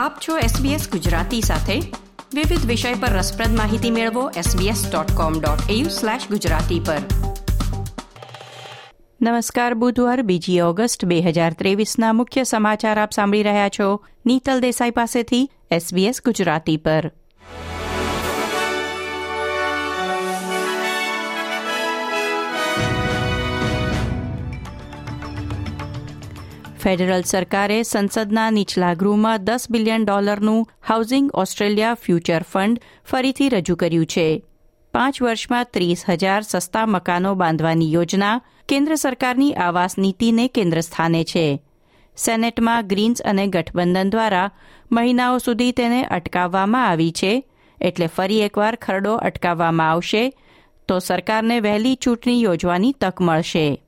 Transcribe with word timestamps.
આપ 0.00 0.16
છો 0.28 0.38
SBS 0.38 0.90
ગુજરાતી 0.90 1.40
સાથે. 1.40 1.80
વિવિધ 2.34 2.66
વિષય 2.66 2.94
પર 2.94 3.08
રસપ્રદ 3.08 3.56
માહિતી 3.56 3.90
મેળવો 3.90 4.30
sbs.com.au/gujarati 4.30 6.80
પર. 6.86 6.96
નમસ્કાર, 9.22 9.74
બુધવાર 9.74 10.22
બીજી 10.22 10.60
ઓગસ્ટ 10.60 11.04
બે 11.04 11.20
હજાર 11.20 11.52
ત્રેવીસના 11.52 12.12
મુખ્ય 12.12 12.44
સમાચાર 12.44 13.00
આપ 13.00 13.12
સાંભળી 13.12 13.42
રહ્યા 13.42 13.68
છો. 13.68 14.00
નીતલ 14.26 14.60
દેસાઈ 14.60 14.90
પાસેથી 14.90 15.50
SBS 15.72 16.14
ગુજરાતી 16.24 16.76
પર. 16.76 17.12
ફેડરલ 26.82 27.22
સરકારે 27.22 27.82
સંસદના 27.82 28.50
નીચલા 28.50 28.94
ગૃહમાં 28.94 29.44
દસ 29.44 29.66
બિલિયન 29.70 30.04
ડોલરનું 30.04 30.68
હાઉસિંગ 30.88 31.30
ઓસ્ટ્રેલિયા 31.34 31.94
ફ્યુચર 31.94 32.42
ફંડ 32.42 32.80
ફરીથી 33.04 33.48
રજૂ 33.48 33.76
કર્યું 33.76 34.06
છે. 34.06 34.44
પાંચ 34.94 35.22
વર્ષમાં 35.22 35.66
ત્રીસ 35.72 36.04
હજાર 36.08 36.42
સસ્તા 36.42 36.86
મકાનો 36.86 37.34
બાંધવાની 37.34 37.92
યોજના 37.92 38.40
કેન્દ્ર 38.68 38.94
સરકારની 38.94 39.54
આવાસ 39.54 39.98
નીતિને 39.98 40.48
કેન્દ્ર 40.48 40.80
સ્થાને 40.80 41.24
છે. 41.24 41.62
સેનેટમાં 42.16 42.86
ગ્રીન્સ 42.86 43.22
અને 43.22 43.46
ગઠબંધન 43.46 44.10
દ્વારા 44.10 44.50
મહિનાઓ 44.92 45.38
સુધી 45.38 45.72
તેને 45.72 46.04
અટકાવવામાં 46.04 46.88
આવી 46.88 47.12
છે, 47.12 47.44
એટલે 47.80 48.06
ફરી 48.06 48.40
એકવાર 48.40 48.74
ખરડો 48.74 49.14
અટકાવવામાં 49.14 49.90
આવશે, 49.90 50.32
તો 50.88 50.98
સરકારને 50.98 51.60
વહેલી 51.60 51.94
ચૂંટણી 51.94 52.42
યોજવાની 52.42 52.92
તક 52.92 53.20
મળશે. 53.20 53.82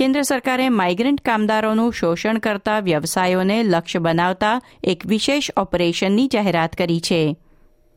કેન્દ્ર 0.00 0.22
સરકારે 0.22 0.68
માઇગ્રન્ટ 0.68 1.20
કામદારોનું 1.20 1.92
શોષણ 1.92 2.38
કરતા 2.38 2.80
વ્યવસાયોને 2.80 3.62
લક્ષ્ય 3.62 3.98
બનાવતા 3.98 4.60
એક 4.84 5.06
વિશેષ 5.06 5.50
ઓપરેશનની 5.56 6.28
જાહેરાત 6.28 6.76
કરી 6.76 7.00
છે. 7.00 7.36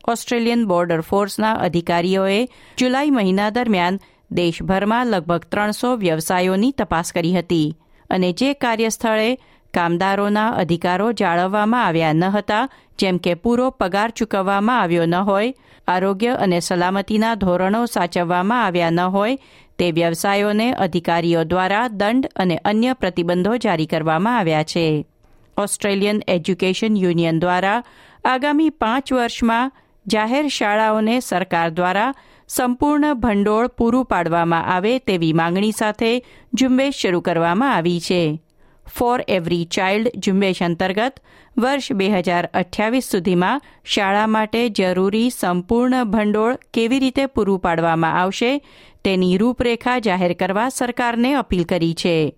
ઓસ્ટ્રેલિયન 0.08 0.66
બોર્ડર 0.66 1.00
ફોર્સના 1.00 1.52
અધિકારીઓએ 1.52 2.48
જુલાઈ 2.78 3.10
મહિના 3.10 3.50
દરમિયાન 3.50 4.00
દેશભરમાં 4.30 5.06
લગભગ 5.06 5.44
ત્રણસો 5.44 5.96
વ્યવસાયોની 5.96 6.70
તપાસ 6.70 7.12
કરી 7.12 7.32
હતી 7.32 7.78
અને 8.10 8.32
જે 8.32 8.54
કાર્યસ્થળે 8.54 9.38
કામદારોના 9.74 10.48
અધિકારો 10.48 11.12
જાળવવામાં 11.12 11.86
આવ્યા 11.86 12.12
ન 12.12 12.24
હતા, 12.24 12.68
જેમ 12.98 13.18
કે 13.18 13.34
પૂરો 13.34 13.70
પગાર 13.70 14.10
ચૂકવવામાં 14.10 14.80
આવ્યો 14.80 15.06
ન 15.06 15.14
હોય, 15.14 15.54
આરોગ્ય 15.88 16.34
અને 16.34 16.60
સલામતીના 16.60 17.34
ધોરણો 17.34 17.86
સાચવવામાં 17.86 18.64
આવ્યા 18.64 18.90
ન 18.90 19.00
હોય, 19.00 19.38
તે 19.78 19.90
વ્યવસાયોને 19.92 20.72
અધિકારીઓ 20.72 21.44
દ્વારા 21.44 21.88
દંડ 21.88 22.32
અને 22.36 22.56
અન્ય 22.64 22.94
પ્રતિબંધો 22.94 23.56
જારી 23.56 23.86
કરવામાં 23.86 24.38
આવ્યા 24.38 24.62
છે. 24.62 25.06
ઓસ્ટ્રેલિયન 25.56 26.22
એજ્યુકેશન 26.28 26.96
યુનિયન 26.96 27.38
દ્વારા 27.38 27.82
આગામી 28.24 28.70
પાંચ 28.70 29.12
વર્ષમાં 29.12 29.72
જાહેર 30.06 30.48
શાળાઓને 30.48 31.20
સરકાર 31.20 31.68
દ્વારા 31.70 32.14
સંપૂર્ણ 32.48 33.14
ભંડોળ 33.14 33.66
પૂરું 33.66 34.04
પાડવામાં 34.04 34.66
આવે 34.66 34.98
તેવી 34.98 35.32
માંગણી 35.32 35.72
સાથે 35.72 36.10
ઝુંબેશ 36.54 36.96
શરૂ 36.96 37.20
કરવામાં 37.20 37.74
આવી 37.74 38.00
છે. 38.00 38.22
ફોર 38.86 39.24
એવરી 39.28 39.64
ચાઇલ્ડ 39.64 40.08
ઝુંબેશ 40.18 40.62
અંતર્ગત 40.62 41.20
વર્ષ 41.58 41.92
બે 41.92 42.10
હજાર 42.10 42.48
અઠ્યાવીસ 42.54 43.04
સુધીમાં 43.04 43.60
શાળા 43.84 44.26
માટે 44.26 44.68
જરૂરી 44.68 45.30
સંપૂર્ણ 45.30 46.04
ભંડોળ 46.04 46.56
કેવી 46.74 46.98
રીતે 46.98 47.26
પૂરું 47.26 47.58
પાડવામાં 47.58 48.20
આવશે 48.22 48.60
તેની 49.04 49.38
રૂપરેખા 49.38 49.98
જાહેર 49.98 50.32
કરવા 50.32 50.68
સરકારને 50.68 51.34
અપીલ 51.34 51.64
કરી 51.64 51.94
છે. 51.94 52.36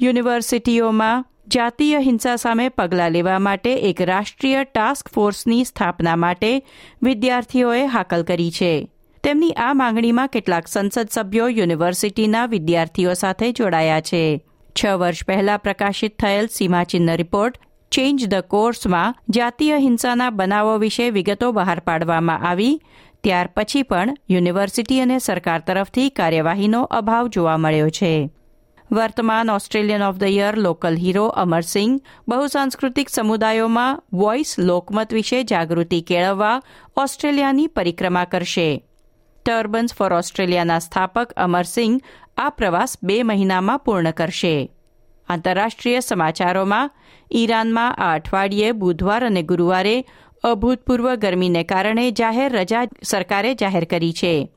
યુનિવર્સિટીઓમાં 0.00 1.24
જાતીય 1.48 1.98
હિંસા 1.98 2.36
સામે 2.36 2.68
પગલાં 2.68 3.10
લેવા 3.10 3.38
માટે 3.38 3.74
એક 3.74 4.00
રાષ્ટ્રીય 4.00 4.64
ટાસ્ક 4.64 5.08
ફોર્સની 5.08 5.64
સ્થાપના 5.64 6.16
માટે 6.16 6.62
વિદ્યાર્થીઓએ 7.02 7.86
હાકલ 7.86 8.22
કરી 8.22 8.50
છે. 8.50 8.88
તેમની 9.22 9.52
આ 9.52 9.74
માંગણીમાં 9.74 10.28
કેટલાક 10.28 10.68
સંસદ 10.68 11.08
સભ્યો 11.10 11.48
યુનિવર્સિટીના 11.48 12.46
વિદ્યાર્થીઓ 12.46 13.14
સાથે 13.14 13.52
જોડાયા 13.52 14.00
છે. 14.00 14.44
છ 14.82 14.86
વર્ષ 14.86 15.26
પહેલા 15.26 15.56
પ્રકાશિત 15.56 16.18
થયેલ 16.18 16.46
સીમાચિહ્ન 16.46 17.14
રિપોર્ટ 17.14 17.58
ચેન્જ 17.90 18.28
ધ 18.28 18.34
કોર્સમાં 18.34 19.14
જાતીય 19.28 19.78
હિંસાના 19.78 20.30
બનાવો 20.30 20.78
વિશે 20.78 21.10
વિગતો 21.10 21.52
બહાર 21.52 21.80
પાડવામાં 21.80 22.48
આવી. 22.48 22.80
ત્યાર 23.24 23.48
પછી 23.56 23.82
પણ 23.82 24.16
યુનિવર્સિટી 24.30 25.00
અને 25.00 25.18
સરકાર 25.18 25.60
તરફથી 25.60 26.10
કાર્યવાહીનો 26.10 26.82
અભાવ 26.82 27.26
જોવા 27.28 27.56
મળ્યો 27.56 27.90
છે. 27.90 28.30
વર્તમાન 28.92 29.50
Australian 29.50 30.02
of 30.02 30.16
the 30.16 30.22
year 30.22 30.56
local 30.56 30.96
hero 30.96 31.26
Amar Singh 31.26 32.00
બહુસાંસ્કૃતિક 32.28 33.08
સમુદાયોમાં 33.08 34.02
વોઇસ 34.12 34.58
લોકમત 34.58 35.12
વિશે 35.12 35.44
જાગૃતિ 35.44 36.00
કેળવવા 36.00 36.62
ઓસ્ટ્રેલિયાની 36.96 37.66
પરિક્રમા 37.66 38.24
કરશે. 38.24 38.84
ટર્બન્સ 39.46 39.94
ફોર 39.94 40.12
ઓસ્ટ્રેલિયાના 40.12 40.78
સ્થાપક 40.78 41.32
અમરસિંહ 41.32 42.00
આ 42.36 42.48
પ્રવાસ 42.48 42.98
બે 43.02 43.22
મહિનામાં 43.22 43.78
પૂર્ણ 43.78 44.10
કરશે. 44.10 44.70
આંતરરાષ્ટ્રીય 45.28 46.00
સમાચારોમાં, 46.00 46.90
ઈરાનમાં 47.34 47.94
આ 47.94 48.14
અઠવાડિયે 48.14 48.72
બુધવાર 48.72 49.26
અને 49.26 49.42
ગુરુવારે 49.42 50.04
અભૂતપૂર્વ 50.44 51.14
ગરમીને 51.14 51.64
કારણે 51.64 52.10
જાહેર 52.10 52.52
રજા 52.52 52.84
સરકારે 53.02 53.54
જાહેર 53.54 53.84
કરી 53.84 54.12
છે. 54.12 54.50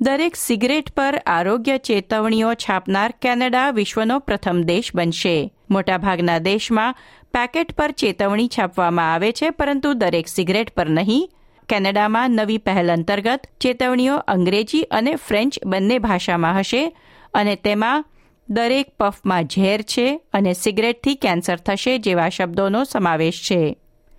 દરેક 0.00 0.36
સિગરેટ 0.36 0.90
પર 0.90 1.22
આરોગ્ય 1.26 1.78
ચેતવણીઓ 1.78 2.54
છાપનાર 2.54 3.14
કેનેડા 3.22 3.70
વિશ્વનો 3.70 4.18
પ્રથમ 4.18 4.62
દેશ 4.62 4.94
બનશે. 4.94 5.52
મોટાભાગના 5.70 6.38
દેશમાં 6.38 6.94
પેકેટ 7.32 7.72
પર 7.72 7.90
ચેતવણી 7.90 8.48
છાપવામાં 8.48 9.14
આવે 9.14 9.32
છે, 9.32 9.50
પરંતુ 9.50 9.92
દરેક 9.92 10.28
સિગરેટ 10.28 10.70
પર 10.70 10.88
નહીં. 10.88 11.30
કેનેડામાં 11.70 12.30
નવી 12.30 12.58
પહેલ 12.58 12.92
અંતર્ગત 12.92 13.40
ચેતવણીઓ 13.60 14.16
અંગ્રેજી 14.16 14.82
અને 14.82 15.14
ફ્રેન્ચ 15.16 15.58
બંને 15.66 15.98
ભાષામાં 15.98 16.58
હશે 16.58 16.96
અને 17.34 17.56
તેમાં 17.56 18.04
દરેક 18.48 18.96
પફમાં 18.96 19.44
ઝેર 19.44 19.82
છે 19.82 20.20
અને 20.32 20.52
સિગરેટથી 20.52 21.14
કેન્સર 21.14 21.56
થશે 21.56 21.98
જેવા 21.98 22.28
શબ્દોનો 22.28 22.84
સમાવેશ 22.84 23.40
છે. 23.40 23.76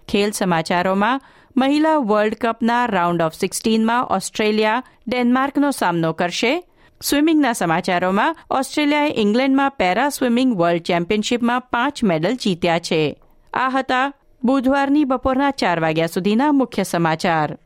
ખેલ 0.07 0.31
સમાચારોમાં 0.31 1.21
મહિલા 1.57 1.95
વર્લ્ડ 1.95 2.33
કપના 2.33 2.85
રાઉન્ડ 2.85 3.21
ઓફ 3.21 3.33
સિક્સટીનમાં 3.33 4.05
ઓસ્ટ્રેલિયા 4.05 4.83
ડેનમાર્કનો 5.07 5.71
સામનો 5.71 6.13
કરશે. 6.13 6.63
સ્વિમિંગના 7.01 7.53
સમાચારોમાં 7.53 8.35
ઓસ્ટ્રેલિયાએ 8.49 9.13
ઇંગ્લેન્ડમાં 9.17 9.71
પેરા 9.71 10.09
સ્વિમિંગ 10.09 10.57
વર્લ્ડ 10.57 10.81
ચેમ્પિયનશીપમાં 10.81 11.61
પાંચ 11.61 12.03
મેડલ 12.03 12.35
જીત્યા 12.35 12.79
છે. 12.79 13.21
આ 13.53 13.69
હતા 13.69 14.13
બુધવારની 14.43 15.05
બપોરના 15.05 15.51
ચાર 15.51 15.79
વાગ્યા 15.79 16.07
સુધીના 16.07 16.51
મુખ્ય 16.51 16.83
સમાચાર. 16.83 17.57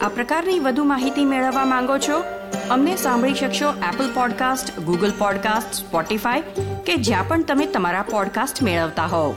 આ 0.00 0.08
પ્રકારની 0.08 0.60
વધુ 0.60 0.84
માહિતી 0.84 1.24
મેળવવા 1.24 1.64
માંગો 1.64 1.98
છો? 1.98 2.22
અમને 2.70 2.96
સાંભળી 2.96 3.34
શકશો 3.34 3.70
Apple 3.70 4.14
podcast 4.14 4.80
Google 4.80 5.12
podcast 5.18 5.74
Spotify 5.74 6.40
કે 6.86 6.96
જ્યાં 6.96 7.28
પણ 7.28 7.42
તમે 7.42 7.66
તમારા 7.66 8.02
પોડકાસ્ટ 8.02 8.62
મેળવતા 8.62 9.06
હોવ. 9.06 9.34